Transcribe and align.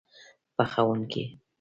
پخوونکی 0.57 1.41